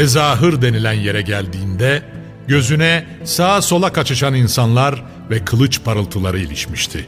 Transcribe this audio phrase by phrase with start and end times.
[0.00, 2.02] Ezahır denilen yere geldiğinde
[2.48, 7.06] gözüne sağa sola kaçışan insanlar ve kılıç parıltıları ilişmişti.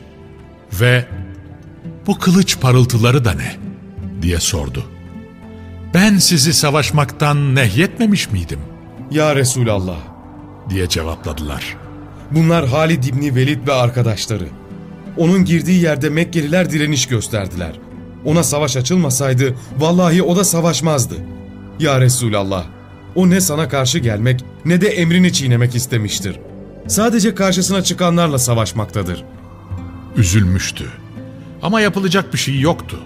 [0.80, 1.04] Ve
[2.06, 3.56] bu kılıç parıltıları da ne
[4.22, 4.84] diye sordu.
[5.94, 8.60] Ben sizi savaşmaktan nehyetmemiş miydim
[9.10, 9.98] Ya Resulallah,
[10.70, 11.76] diye cevapladılar.
[12.30, 14.48] bunlar Halid İbni Velid ve arkadaşları.
[15.16, 17.72] Onun girdiği yerde Mekkeliler direniş gösterdiler.
[18.24, 21.14] Ona savaş açılmasaydı vallahi o da savaşmazdı.
[21.80, 22.64] Ya Resulallah,
[23.14, 26.38] o ne sana karşı gelmek ne de emrini çiğnemek istemiştir.
[26.86, 29.24] Sadece karşısına çıkanlarla savaşmaktadır.
[30.16, 30.84] Üzülmüştü.
[31.62, 32.98] Ama yapılacak bir şey yoktu.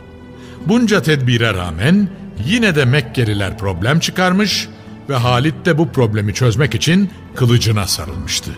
[0.66, 2.08] Bunca tedbire rağmen
[2.46, 4.68] yine de Mekkeliler problem çıkarmış
[5.08, 8.50] ve Halit de bu problemi çözmek için kılıcına sarılmıştı.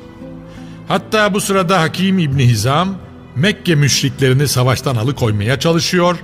[0.89, 2.95] Hatta bu sırada Hakim İbni Hizam
[3.37, 6.17] Mekke müşriklerini savaştan alıkoymaya çalışıyor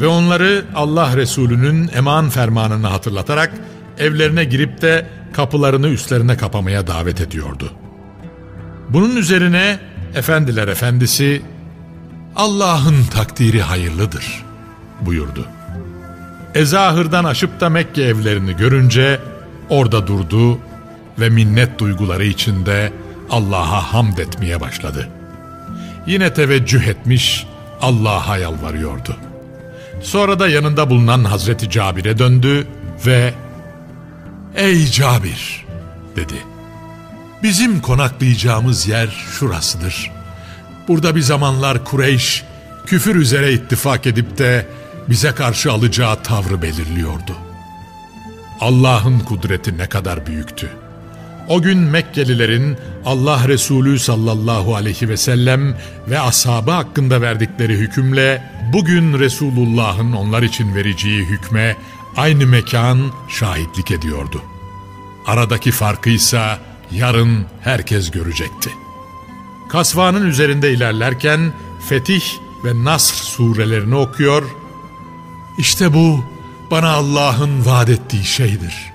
[0.00, 3.52] ve onları Allah Resulü'nün eman fermanını hatırlatarak
[3.98, 7.72] evlerine girip de kapılarını üstlerine kapamaya davet ediyordu.
[8.88, 9.78] Bunun üzerine
[10.14, 11.42] efendiler efendisi
[12.36, 14.44] Allah'ın takdiri hayırlıdır
[15.00, 15.46] buyurdu.
[16.54, 19.20] Ezahır'dan aşıp da Mekke evlerini görünce
[19.68, 20.58] orada durdu
[21.18, 22.92] ve minnet duyguları içinde
[23.30, 25.08] Allah'a hamd etmeye başladı.
[26.06, 27.46] Yine teveccüh etmiş
[27.80, 29.16] Allah'a yalvarıyordu.
[30.02, 32.66] Sonra da yanında bulunan Hazreti Cabir'e döndü
[33.06, 33.34] ve
[34.56, 35.66] ''Ey Cabir''
[36.16, 36.34] dedi.
[37.42, 39.08] ''Bizim konaklayacağımız yer
[39.38, 40.10] şurasıdır.
[40.88, 42.44] Burada bir zamanlar Kureyş
[42.86, 44.66] küfür üzere ittifak edip de
[45.08, 47.36] bize karşı alacağı tavrı belirliyordu.
[48.60, 50.68] Allah'ın kudreti ne kadar büyüktü.
[51.48, 55.76] O gün Mekkelilerin Allah Resulü sallallahu aleyhi ve sellem
[56.08, 58.42] ve ashabı hakkında verdikleri hükümle
[58.72, 61.76] bugün Resulullah'ın onlar için vereceği hükme
[62.16, 64.42] aynı mekan şahitlik ediyordu.
[65.26, 66.58] Aradaki farkıysa
[66.90, 68.70] yarın herkes görecekti.
[69.68, 71.52] Kasvanın üzerinde ilerlerken
[71.88, 72.22] Fetih
[72.64, 74.42] ve Nasr surelerini okuyor.
[75.58, 76.24] İşte bu
[76.70, 78.92] bana Allah'ın vaat ettiği şeydir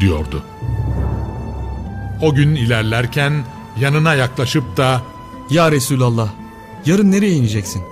[0.00, 0.44] diyordu.
[2.22, 3.44] O gün ilerlerken
[3.80, 5.02] yanına yaklaşıp da
[5.50, 6.28] Ya Resulallah,
[6.86, 7.82] yarın nereye ineceksin?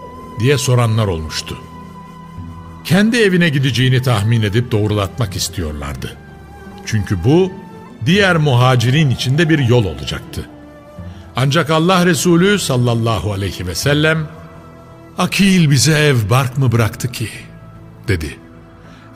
[0.40, 1.58] diye soranlar olmuştu.
[2.86, 6.16] Kendi evine gideceğini tahmin edip doğrulatmak istiyorlardı.
[6.86, 7.52] Çünkü bu
[8.06, 10.48] diğer muhacirin içinde bir yol olacaktı.
[11.36, 14.28] Ancak Allah Resulü sallallahu aleyhi ve sellem
[15.18, 17.28] Akil bize ev bark mı bıraktı ki?
[18.08, 18.36] dedi.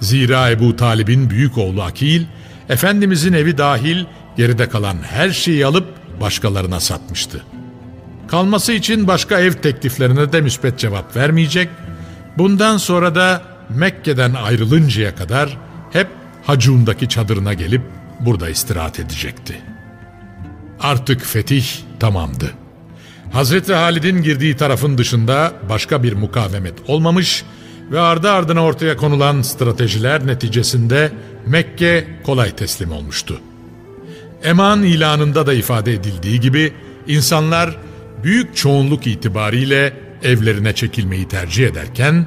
[0.00, 2.24] Zira Ebu Talib'in büyük oğlu Akil,
[2.68, 4.04] Efendimizin evi dahil
[4.36, 5.86] geride kalan her şeyi alıp
[6.20, 7.44] başkalarına satmıştı.
[8.28, 11.68] Kalması için başka ev tekliflerine de müspet cevap vermeyecek,
[12.38, 15.58] bundan sonra da Mekke'den ayrılıncaya kadar
[15.92, 16.06] hep
[16.44, 17.82] Hacun'daki çadırına gelip
[18.20, 19.56] burada istirahat edecekti.
[20.80, 21.66] Artık fetih
[22.00, 22.50] tamamdı.
[23.32, 27.44] Hazreti Halid'in girdiği tarafın dışında başka bir mukavemet olmamış
[27.90, 31.12] ve ardı ardına ortaya konulan stratejiler neticesinde
[31.46, 33.40] Mekke kolay teslim olmuştu.
[34.44, 36.72] Eman ilanında da ifade edildiği gibi
[37.06, 37.76] insanlar
[38.22, 39.92] büyük çoğunluk itibariyle
[40.22, 42.26] evlerine çekilmeyi tercih ederken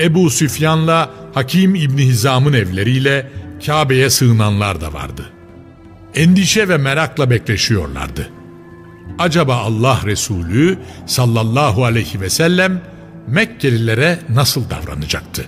[0.00, 3.30] Ebu Süfyan'la Hakim İbni Hizam'ın evleriyle
[3.66, 5.32] Kabe'ye sığınanlar da vardı.
[6.14, 8.28] Endişe ve merakla bekleşiyorlardı.
[9.18, 12.82] Acaba Allah Resulü sallallahu aleyhi ve sellem
[13.26, 15.44] Mekkelilere nasıl davranacaktı?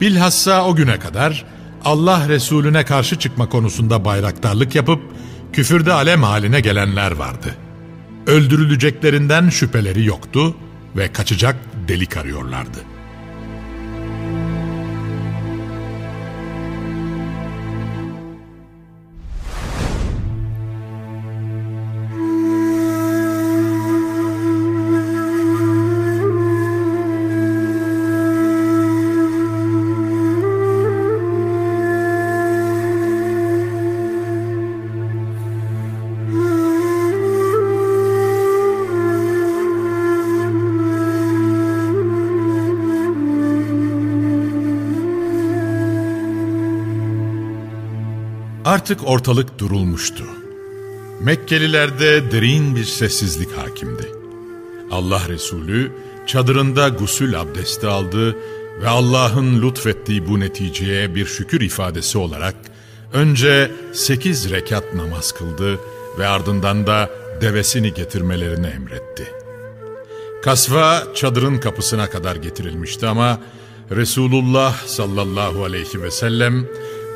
[0.00, 1.44] Bilhassa o güne kadar
[1.84, 5.00] Allah Resulüne karşı çıkma konusunda bayraktarlık yapıp
[5.52, 7.54] küfürde alem haline gelenler vardı.
[8.26, 10.56] Öldürüleceklerinden şüpheleri yoktu
[10.96, 11.56] ve kaçacak
[11.88, 12.95] delik arıyorlardı.
[48.86, 50.24] Artık ortalık durulmuştu.
[51.20, 54.12] Mekkelilerde derin bir sessizlik hakimdi.
[54.90, 55.92] Allah Resulü
[56.26, 58.36] çadırında gusül abdesti aldı
[58.82, 62.54] ve Allah'ın lütfettiği bu neticeye bir şükür ifadesi olarak
[63.12, 65.78] önce sekiz rekat namaz kıldı
[66.18, 67.10] ve ardından da
[67.40, 69.26] devesini getirmelerini emretti.
[70.42, 73.40] Kasva çadırın kapısına kadar getirilmişti ama
[73.90, 76.66] Resulullah sallallahu aleyhi ve sellem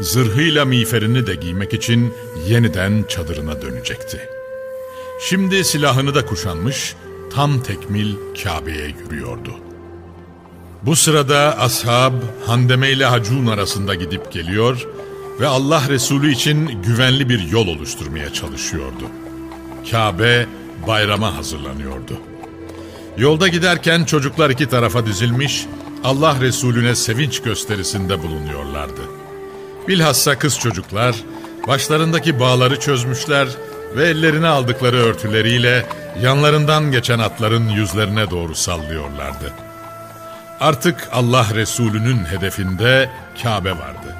[0.00, 2.14] zırhıyla miğferini de giymek için
[2.48, 4.20] yeniden çadırına dönecekti.
[5.20, 6.94] Şimdi silahını da kuşanmış,
[7.32, 8.14] tam tekmil
[8.44, 9.54] Kabe'ye yürüyordu.
[10.82, 12.12] Bu sırada ashab
[12.46, 14.86] Handeme ile Hacun arasında gidip geliyor
[15.40, 19.04] ve Allah Resulü için güvenli bir yol oluşturmaya çalışıyordu.
[19.90, 20.46] Kabe
[20.86, 22.20] bayrama hazırlanıyordu.
[23.18, 25.66] Yolda giderken çocuklar iki tarafa dizilmiş,
[26.04, 29.19] Allah Resulüne sevinç gösterisinde bulunuyorlardı.
[29.88, 31.16] Bilhassa kız çocuklar
[31.68, 33.48] başlarındaki bağları çözmüşler
[33.96, 35.86] ve ellerine aldıkları örtüleriyle
[36.22, 39.52] yanlarından geçen atların yüzlerine doğru sallıyorlardı.
[40.60, 43.10] Artık Allah Resulü'nün hedefinde
[43.42, 44.16] Kabe vardı.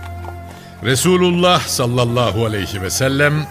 [0.85, 3.47] Resulullah sallallahu aleyhi ve sellem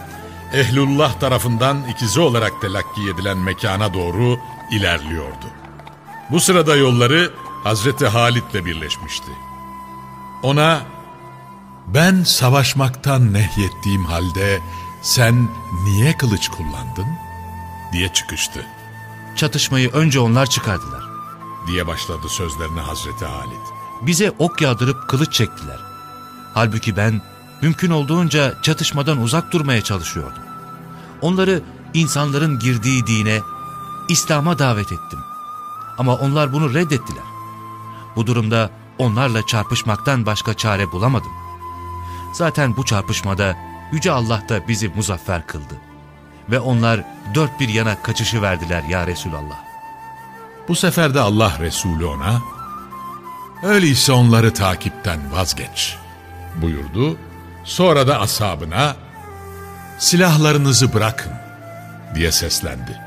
[0.54, 4.38] Ehlullah tarafından ikizi olarak telakki edilen mekana doğru
[4.72, 5.46] ilerliyordu.
[6.30, 7.30] Bu sırada yolları
[7.64, 9.30] Hazreti Halit'le birleşmişti.
[10.42, 10.80] Ona
[11.94, 14.60] ben savaşmaktan nehyettiğim halde
[15.02, 15.48] sen
[15.84, 17.06] niye kılıç kullandın?
[17.92, 18.66] diye çıkıştı.
[19.36, 21.04] Çatışmayı önce onlar çıkardılar.
[21.66, 23.60] diye başladı sözlerine Hazreti Halit.
[24.02, 25.78] Bize ok yağdırıp kılıç çektiler.
[26.54, 27.22] Halbuki ben
[27.62, 30.42] mümkün olduğunca çatışmadan uzak durmaya çalışıyordum.
[31.22, 31.62] Onları
[31.94, 33.40] insanların girdiği dine,
[34.08, 35.18] İslam'a davet ettim.
[35.98, 37.24] Ama onlar bunu reddettiler.
[38.16, 41.39] Bu durumda onlarla çarpışmaktan başka çare bulamadım.
[42.32, 43.56] Zaten bu çarpışmada
[43.92, 45.74] Yüce Allah da bizi muzaffer kıldı.
[46.50, 47.04] Ve onlar
[47.34, 49.58] dört bir yana kaçışı verdiler ya Resulallah.
[50.68, 52.42] Bu sefer de Allah Resulü ona,
[53.62, 55.96] öyleyse onları takipten vazgeç
[56.56, 57.16] buyurdu.
[57.64, 58.96] Sonra da ashabına,
[59.98, 61.32] silahlarınızı bırakın
[62.14, 63.00] diye seslendi.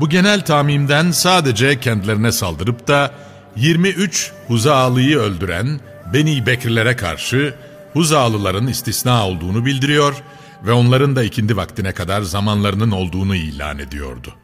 [0.00, 3.10] Bu genel tamimden sadece kendilerine saldırıp da
[3.56, 5.80] 23 Huzalıyı öldüren
[6.12, 7.54] Beni Bekirlere karşı
[7.96, 10.22] Huzalıların istisna olduğunu bildiriyor
[10.62, 14.34] ve onların da ikindi vaktine kadar zamanlarının olduğunu ilan ediyordu.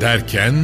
[0.00, 0.54] Derken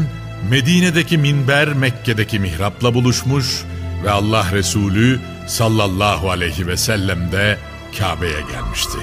[0.50, 3.64] Medine'deki minber Mekke'deki mihrapla buluşmuş
[4.04, 7.58] ve Allah Resulü sallallahu aleyhi ve sellem de
[7.98, 8.98] Kabe'ye gelmişti.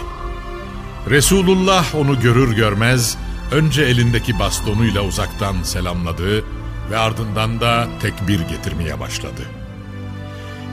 [1.09, 3.17] Resulullah onu görür görmez
[3.51, 6.43] önce elindeki bastonuyla uzaktan selamladı
[6.91, 9.41] ve ardından da tekbir getirmeye başladı.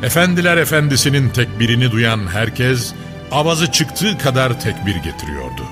[0.03, 2.95] Efendiler efendisinin tekbirini duyan herkes
[3.33, 5.63] avazı çıktığı kadar tekbir getiriyordu.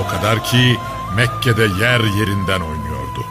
[0.00, 0.76] O kadar ki
[1.16, 3.24] Mekke'de yer yerinden oynuyordu.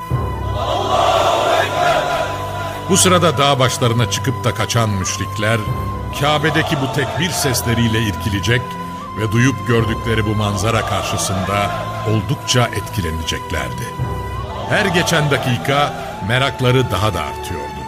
[2.89, 5.59] Bu sırada dağ başlarına çıkıp da kaçan müşrikler,
[6.19, 8.62] Kabe'deki bu tekbir sesleriyle irkilecek
[9.17, 11.71] ve duyup gördükleri bu manzara karşısında
[12.09, 13.93] oldukça etkileneceklerdi.
[14.69, 15.93] Her geçen dakika
[16.27, 17.79] merakları daha da artıyordu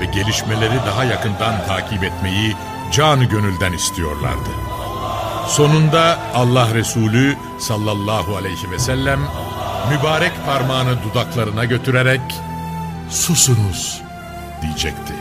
[0.00, 2.56] ve gelişmeleri daha yakından takip etmeyi
[2.92, 4.50] canı gönülden istiyorlardı.
[5.48, 9.20] Sonunda Allah Resulü sallallahu aleyhi ve sellem
[9.90, 12.20] mübarek parmağını dudaklarına götürerek
[13.10, 14.00] susunuz
[14.62, 15.12] diyecekti.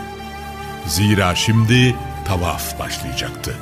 [0.87, 3.55] Zira şimdi tavaf başlayacaktı.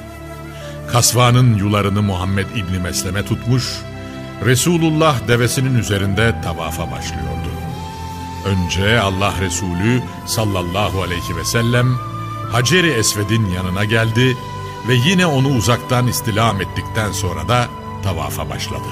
[0.92, 3.82] Kasvanın yularını Muhammed İbni Mesleme tutmuş,
[4.46, 7.52] Resulullah devesinin üzerinde tavafa başlıyordu.
[8.46, 11.98] Önce Allah Resulü sallallahu aleyhi ve sellem
[12.52, 14.55] Hacer-i Esved'in yanına geldi ve
[14.94, 17.68] yine onu uzaktan istilam ettikten sonra da
[18.04, 18.88] tavafa başladı.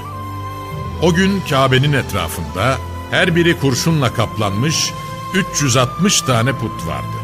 [1.01, 2.77] O gün Kabe'nin etrafında
[3.12, 4.93] her biri kurşunla kaplanmış
[5.33, 7.17] 360 tane put vardı.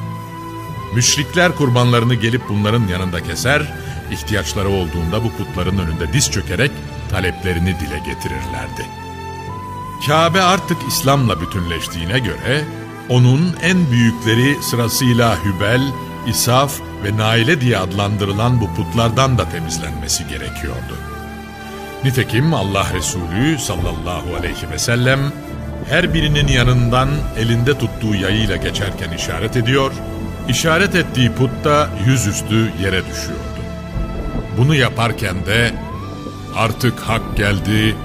[0.93, 3.73] Müşrikler kurbanlarını gelip bunların yanında keser,
[4.11, 6.71] ihtiyaçları olduğunda bu putların önünde diz çökerek
[7.11, 8.85] taleplerini dile getirirlerdi.
[10.07, 12.65] Kabe artık İslam'la bütünleştiğine göre
[13.09, 15.81] onun en büyükleri sırasıyla Hübel,
[16.27, 16.73] İsaf
[17.03, 20.95] ve Naile diye adlandırılan bu putlardan da temizlenmesi gerekiyordu.
[22.03, 25.19] Nitekim Allah Resulü sallallahu aleyhi ve sellem
[25.89, 29.91] her birinin yanından elinde tuttuğu yayıyla geçerken işaret ediyor,
[30.49, 33.59] işaret ettiği put da yüzüstü yere düşüyordu.
[34.57, 35.73] Bunu yaparken de
[36.55, 37.95] artık hak geldi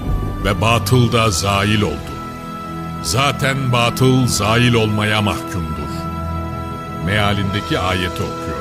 [0.45, 2.15] ve batıl da zail oldu.
[3.03, 5.91] Zaten batıl zail olmaya mahkumdur.
[7.05, 8.54] Mealindeki ayeti okuyordu.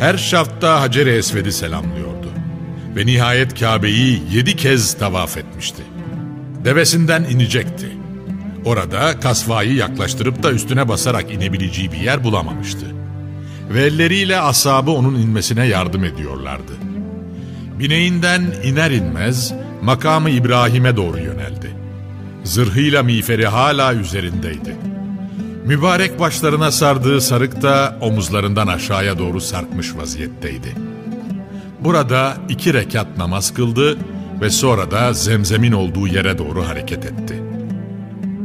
[0.00, 2.28] Her şafta Hacer-i Esved'i selamlıyordu.
[2.96, 5.82] Ve nihayet Kabe'yi yedi kez tavaf etmişti.
[6.64, 7.88] Devesinden inecekti.
[8.64, 12.86] Orada kasvayı yaklaştırıp da üstüne basarak inebileceği bir yer bulamamıştı.
[13.70, 16.72] Ve elleriyle asabı onun inmesine yardım ediyorlardı.
[17.78, 19.52] Bineğinden iner inmez
[19.82, 21.70] makamı İbrahim'e doğru yöneldi.
[22.44, 24.76] Zırhıyla miğferi hala üzerindeydi.
[25.68, 30.74] Mübarek başlarına sardığı sarık da omuzlarından aşağıya doğru sarkmış vaziyetteydi.
[31.80, 33.98] Burada iki rekat namaz kıldı
[34.40, 37.42] ve sonra da zemzemin olduğu yere doğru hareket etti.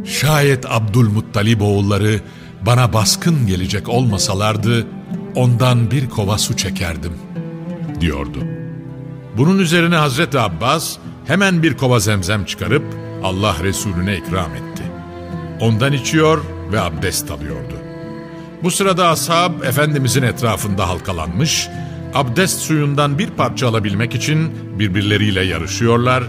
[0.06, 2.22] Şayet Abdülmuttalib oğulları
[2.62, 4.88] bana baskın gelecek olmasalardı
[5.36, 7.14] ondan bir kova su çekerdim
[8.02, 8.40] diyordu.
[9.38, 12.84] Bunun üzerine Hazreti Abbas hemen bir kova zemzem çıkarıp
[13.24, 14.84] Allah Resulüne ikram etti.
[15.60, 16.42] Ondan içiyor
[16.74, 17.74] ve abdest alıyordu.
[18.64, 21.68] Bu sırada ashab Efendimizin etrafında halkalanmış,
[22.14, 26.24] abdest suyundan bir parça alabilmek için birbirleriyle yarışıyorlar,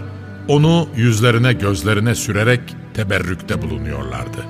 [0.47, 2.61] onu yüzlerine gözlerine sürerek
[2.93, 4.45] teberrükte bulunuyorlardı.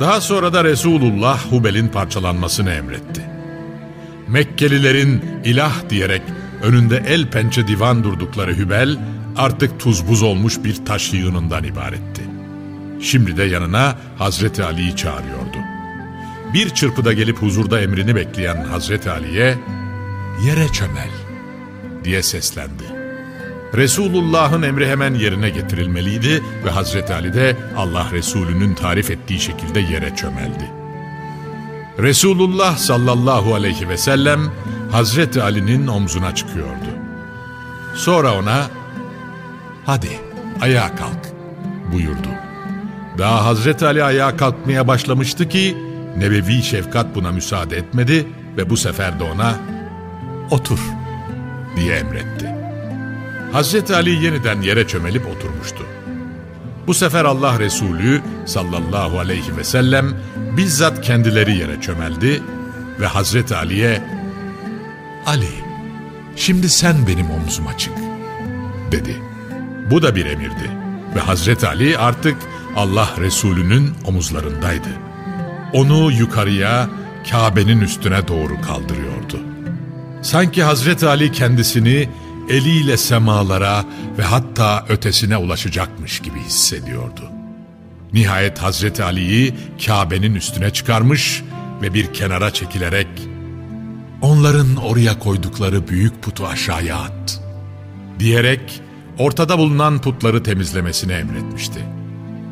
[0.00, 3.22] Daha sonra da Resulullah Hubel'in parçalanmasını emretti.
[4.28, 6.22] Mekkelilerin ilah diyerek
[6.62, 8.98] önünde el pençe divan durdukları Hübel
[9.36, 12.37] artık tuz buz olmuş bir taş yığınından ibaretti.
[13.00, 15.56] Şimdi de yanına Hazreti Ali'yi çağırıyordu.
[16.54, 19.58] Bir çırpıda gelip huzurda emrini bekleyen Hazreti Ali'ye
[20.44, 21.10] yere çömel
[22.04, 22.84] diye seslendi.
[23.74, 30.16] Resulullah'ın emri hemen yerine getirilmeliydi ve Hazreti Ali de Allah Resulü'nün tarif ettiği şekilde yere
[30.16, 30.70] çömeldi.
[31.98, 34.40] Resulullah sallallahu aleyhi ve sellem
[34.92, 36.88] Hazreti Ali'nin omzuna çıkıyordu.
[37.94, 38.66] Sonra ona
[39.86, 40.20] hadi
[40.60, 41.32] ayağa kalk
[41.92, 42.28] buyurdu.
[43.18, 45.76] Daha Hazreti Ali ayağa kalkmaya başlamıştı ki
[46.16, 49.54] Nebevi şefkat buna müsaade etmedi ve bu sefer de ona
[50.50, 50.78] otur
[51.76, 52.54] diye emretti.
[53.52, 55.86] Hazreti Ali yeniden yere çömelip oturmuştu.
[56.86, 60.14] Bu sefer Allah Resulü sallallahu aleyhi ve sellem
[60.56, 62.42] bizzat kendileri yere çömeldi
[63.00, 64.02] ve Hazreti Ali'ye
[65.26, 65.48] Ali
[66.36, 67.92] şimdi sen benim omzuma çık
[68.92, 69.16] dedi.
[69.90, 70.70] Bu da bir emirdi
[71.16, 72.36] ve Hazreti Ali artık
[72.78, 74.88] Allah Resulü'nün omuzlarındaydı.
[75.72, 76.90] Onu yukarıya
[77.30, 79.40] Kabe'nin üstüne doğru kaldırıyordu.
[80.22, 82.08] Sanki Hazreti Ali kendisini
[82.48, 83.84] eliyle semalara
[84.18, 87.22] ve hatta ötesine ulaşacakmış gibi hissediyordu.
[88.12, 89.54] Nihayet Hazreti Ali'yi
[89.86, 91.42] Kabe'nin üstüne çıkarmış
[91.82, 93.08] ve bir kenara çekilerek
[94.22, 97.42] onların oraya koydukları büyük putu aşağıya at
[98.18, 98.80] diyerek
[99.18, 101.97] ortada bulunan putları temizlemesini emretmişti.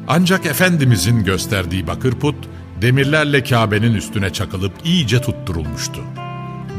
[0.09, 2.35] Ancak Efendimizin gösterdiği bakır put
[2.83, 6.01] demirlerle Kabe'nin üstüne çakılıp iyice tutturulmuştu.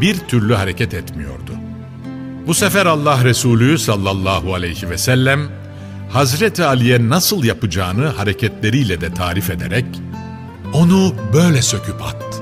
[0.01, 1.51] bir türlü hareket etmiyordu.
[2.47, 5.49] Bu sefer Allah Resulü sallallahu aleyhi ve sellem
[6.11, 9.85] Hazreti Ali'ye nasıl yapacağını hareketleriyle de tarif ederek
[10.73, 12.41] onu böyle söküp at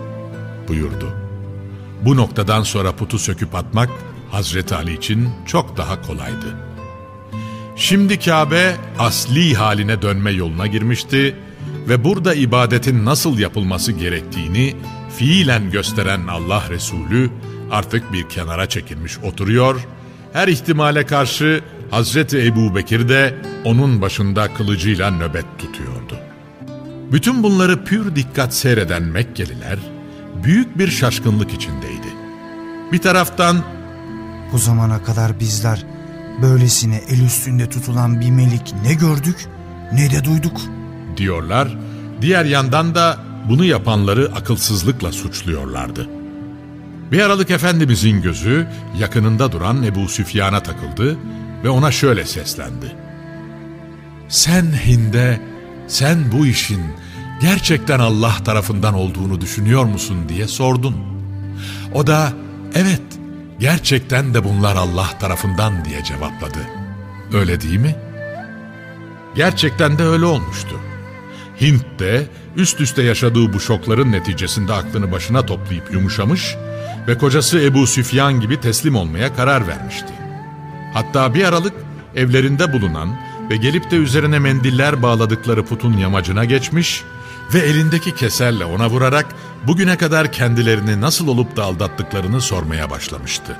[0.68, 1.13] buyurdu.
[2.01, 3.89] Bu noktadan sonra putu söküp atmak
[4.32, 6.56] Hazreti Ali için çok daha kolaydı.
[7.75, 11.36] Şimdi Kabe asli haline dönme yoluna girmişti
[11.89, 14.75] ve burada ibadetin nasıl yapılması gerektiğini
[15.17, 17.29] fiilen gösteren Allah Resulü
[17.72, 19.88] artık bir kenara çekilmiş oturuyor,
[20.34, 26.20] her ihtimale karşı Hazreti Ebu Bekir de onun başında kılıcıyla nöbet tutuyordu.
[27.12, 29.79] Bütün bunları pür dikkat seyreden Mekkeliler
[30.44, 32.08] büyük bir şaşkınlık içindeydi.
[32.91, 33.63] Bir taraftan
[34.51, 35.95] Bu zamana kadar bizler
[36.42, 39.48] böylesine el üstünde tutulan bir melik ne gördük
[39.94, 40.62] ne de duyduk.
[41.18, 41.77] diyorlar,
[42.22, 43.18] diğer yandan da
[43.50, 46.10] bunu yapanları akılsızlıkla suçluyorlardı.
[47.12, 48.68] Bir aralık Efendimizin gözü
[49.00, 51.18] yakınında duran Ebu Süfyan'a takıldı
[51.63, 52.96] ve ona şöyle seslendi.
[54.30, 55.42] Sen Hinde,
[55.88, 56.82] sen bu işin
[57.42, 60.96] gerçekten Allah tarafından olduğunu düşünüyor musun diye sordun.
[61.94, 62.34] O da
[62.75, 63.01] evet
[63.60, 66.60] gerçekten de bunlar Allah tarafından diye cevapladı.
[67.34, 67.96] Öyle değil mi?
[69.36, 70.80] Gerçekten de öyle olmuştu.
[71.62, 76.56] Hint de üst üste yaşadığı bu şokların neticesinde aklını başına toplayıp yumuşamış
[77.08, 80.14] ve kocası Ebu Süfyan gibi teslim olmaya karar vermişti.
[80.94, 81.74] Hatta bir aralık
[82.16, 83.18] evlerinde bulunan
[83.50, 87.04] ve gelip de üzerine mendiller bağladıkları putun yamacına geçmiş
[87.54, 89.26] ve elindeki keserle ona vurarak
[89.68, 93.58] bugüne kadar kendilerini nasıl olup da aldattıklarını sormaya başlamıştı.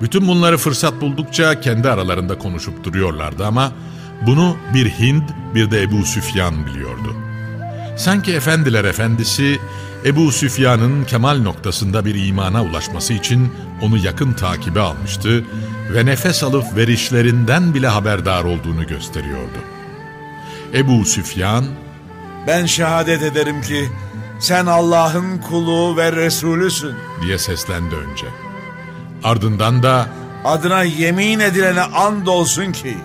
[0.00, 3.72] Bütün bunları fırsat buldukça kendi aralarında konuşup duruyorlardı ama
[4.26, 7.16] bunu bir Hind bir de Ebu Süfyan biliyordu.
[7.96, 9.58] Sanki efendiler efendisi
[10.04, 15.44] Ebu Süfyan'ın kemal noktasında bir imana ulaşması için onu yakın takibe almıştı
[15.94, 19.58] ve nefes alıp verişlerinden bile haberdar olduğunu gösteriyordu.
[20.74, 21.64] Ebu Süfyan,
[22.46, 23.88] Ben şehadet ederim ki
[24.42, 26.94] sen Allah'ın kulu ve Resulüsün.
[27.22, 28.26] diye seslendi önce.
[29.24, 30.06] Ardından da
[30.44, 32.96] Adına yemin edilene and olsun ki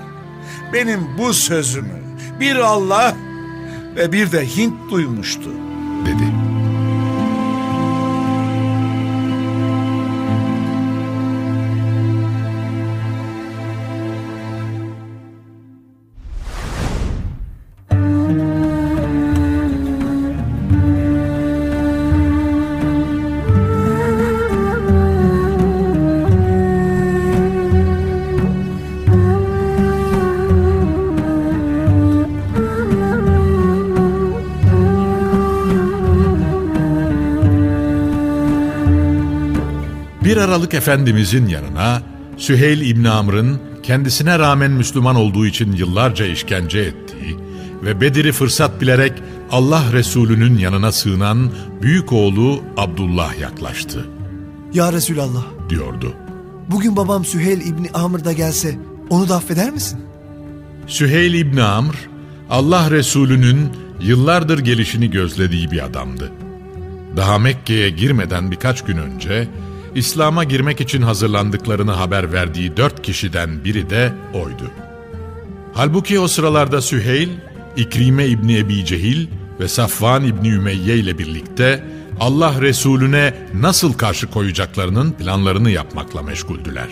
[0.74, 2.02] benim bu sözümü
[2.40, 3.16] bir Allah
[3.96, 5.50] ve bir de Hint duymuştu.
[6.06, 6.37] dedi.
[40.38, 42.02] Bir aralık Efendimizin yanına
[42.38, 47.38] Süheyl İbni Amr'ın kendisine rağmen Müslüman olduğu için yıllarca işkence ettiği
[47.84, 49.14] ve Bedir'i fırsat bilerek
[49.52, 54.06] Allah Resulü'nün yanına sığınan büyük oğlu Abdullah yaklaştı,
[54.74, 56.14] Ya Resulallah, diyordu.
[56.72, 58.78] bugün babam Süheyl İbni Amr da gelse
[59.10, 60.00] onu da affeder misin?
[60.88, 61.96] Süheyl İbni Amr,
[62.50, 63.70] Allah Resulü'nün
[64.02, 66.32] yıllardır gelişini gözlediği bir adamdı.
[67.16, 69.48] Daha Mekke'ye girmeden birkaç gün önce
[69.96, 74.72] İslam'a girmek için hazırlandıklarını haber verdiği dört kişiden biri de oydu.
[75.74, 77.30] Halbuki o sıralarda Süheyl,
[77.78, 79.28] İkrime İbni Ebi Cehil
[79.60, 81.84] ve Safvan İbni Ümeyye ile birlikte
[82.20, 86.90] Allah Resulüne nasıl karşı koyacaklarının planlarını yapmakla meşguldüler.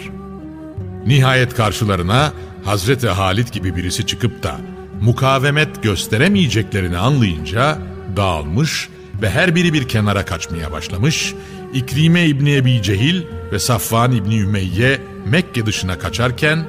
[1.05, 2.33] Nihayet karşılarına
[2.65, 4.57] Hazreti Halit gibi birisi çıkıp da
[5.01, 7.77] mukavemet gösteremeyeceklerini anlayınca
[8.15, 8.89] dağılmış
[9.21, 11.33] ve her biri bir kenara kaçmaya başlamış,
[11.73, 16.65] İkrime İbni Ebi Cehil ve Safvan İbni Ümeyye Mekke dışına kaçarken,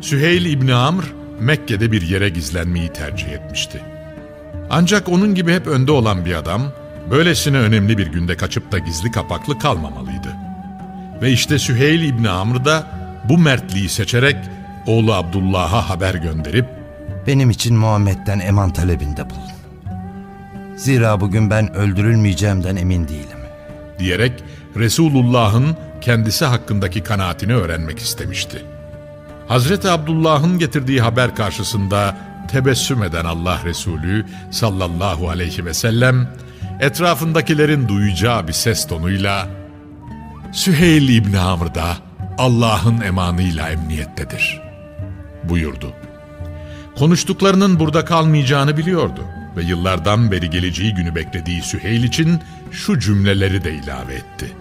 [0.00, 1.04] Süheyl İbni Amr
[1.40, 3.80] Mekke'de bir yere gizlenmeyi tercih etmişti.
[4.70, 6.62] Ancak onun gibi hep önde olan bir adam,
[7.10, 10.36] böylesine önemli bir günde kaçıp da gizli kapaklı kalmamalıydı.
[11.22, 12.86] Ve işte Süheyl İbni Amr da
[13.28, 14.36] bu mertliği seçerek
[14.86, 16.78] oğlu Abdullah'a haber gönderip
[17.26, 19.57] Benim için Muhammed'den eman talebinde bulun.
[20.78, 23.38] Zira bugün ben öldürülmeyeceğimden emin değilim.
[23.98, 24.32] diyerek
[24.76, 28.62] Resulullah'ın kendisi hakkındaki kanaatini öğrenmek istemişti.
[29.48, 32.16] Hazreti Abdullah'ın getirdiği haber karşısında
[32.48, 36.28] tebessüm eden Allah Resulü sallallahu aleyhi ve sellem
[36.80, 39.48] etrafındakilerin duyacağı bir ses tonuyla
[40.52, 41.96] Süheyl İbni Amr da
[42.38, 44.60] Allah'ın emanıyla emniyettedir
[45.44, 45.92] buyurdu.
[46.98, 49.24] Konuştuklarının burada kalmayacağını biliyordu
[49.58, 52.40] ve yıllardan beri geleceği günü beklediği Süheyl için
[52.72, 54.52] şu cümleleri de ilave etti.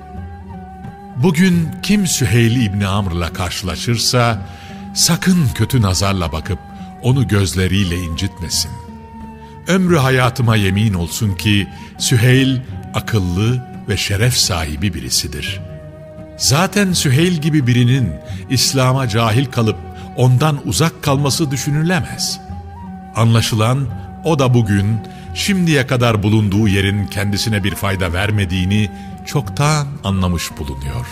[1.16, 4.48] Bugün kim Süheyl İbni Amr'la karşılaşırsa
[4.94, 6.60] sakın kötü nazarla bakıp
[7.04, 8.72] onu gözleriyle incitmesin.
[9.68, 12.58] Ömrü hayatıma yemin olsun ki Süheyl
[12.94, 15.62] akıllı ve şeref sahibi birisidir.
[16.38, 18.14] Zaten Süheyl gibi birinin
[18.50, 19.78] İslam'a cahil kalıp
[20.16, 22.40] ondan uzak kalması düşünülemez.
[23.16, 23.88] Anlaşılan
[24.28, 25.00] o da bugün
[25.36, 28.92] şimdiye kadar bulunduğu yerin kendisine bir fayda vermediğini
[29.26, 31.06] çoktan anlamış bulunuyor.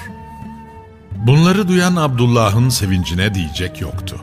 [1.15, 4.21] Bunları duyan Abdullah'ın sevincine diyecek yoktu.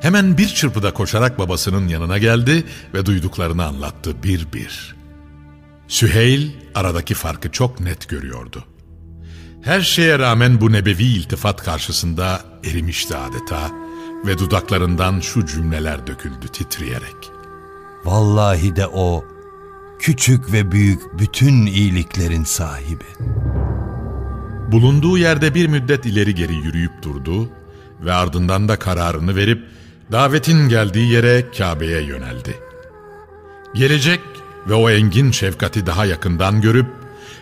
[0.00, 2.64] Hemen bir çırpıda koşarak babasının yanına geldi
[2.94, 4.96] ve duyduklarını anlattı bir bir.
[5.88, 8.64] Süheyl aradaki farkı çok net görüyordu.
[9.62, 13.70] Her şeye rağmen bu nebevi iltifat karşısında erimişti adeta
[14.26, 17.37] ve dudaklarından şu cümleler döküldü titreyerek.
[18.04, 19.24] Vallahi de o
[19.98, 23.04] küçük ve büyük bütün iyiliklerin sahibi.
[24.72, 27.48] Bulunduğu yerde bir müddet ileri geri yürüyüp durdu
[28.00, 29.64] ve ardından da kararını verip
[30.12, 32.54] davetin geldiği yere Kabe'ye yöneldi.
[33.74, 34.20] Gelecek
[34.68, 36.86] ve o engin şefkati daha yakından görüp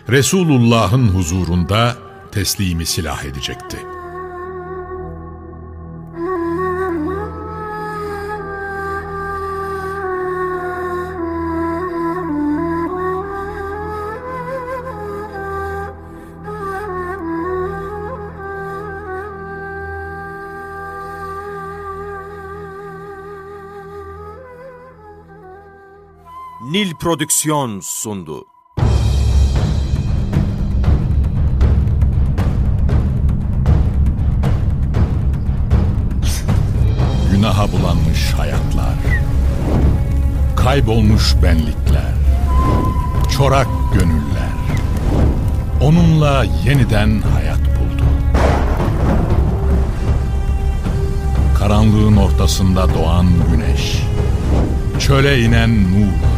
[0.09, 1.95] Resulullah'ın huzurunda
[2.31, 3.77] teslimi silah edecekti.
[26.77, 28.45] Nil Prodüksiyon sundu.
[37.31, 38.95] Günaha bulanmış hayatlar,
[40.55, 42.13] kaybolmuş benlikler,
[43.37, 44.57] çorak gönüller,
[45.81, 48.03] onunla yeniden hayat buldu.
[51.59, 54.03] Karanlığın ortasında doğan güneş,
[54.99, 56.37] çöle inen nur,